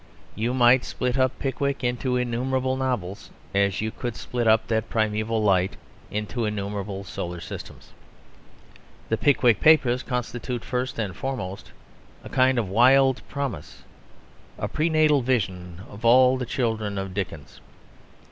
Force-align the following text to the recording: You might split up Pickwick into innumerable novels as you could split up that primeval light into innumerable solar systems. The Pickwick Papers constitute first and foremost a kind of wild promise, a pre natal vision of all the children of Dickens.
You 0.33 0.55
might 0.55 0.83
split 0.83 1.15
up 1.15 1.37
Pickwick 1.37 1.83
into 1.83 2.17
innumerable 2.17 2.75
novels 2.75 3.29
as 3.53 3.81
you 3.81 3.91
could 3.91 4.15
split 4.15 4.47
up 4.47 4.65
that 4.65 4.89
primeval 4.89 5.43
light 5.43 5.77
into 6.09 6.45
innumerable 6.45 7.03
solar 7.03 7.39
systems. 7.39 7.91
The 9.09 9.17
Pickwick 9.19 9.59
Papers 9.59 10.01
constitute 10.01 10.65
first 10.65 10.97
and 10.97 11.15
foremost 11.15 11.71
a 12.23 12.29
kind 12.29 12.57
of 12.57 12.67
wild 12.67 13.21
promise, 13.29 13.83
a 14.57 14.67
pre 14.67 14.89
natal 14.89 15.21
vision 15.21 15.83
of 15.87 16.03
all 16.03 16.35
the 16.35 16.47
children 16.47 16.97
of 16.97 17.13
Dickens. 17.13 17.61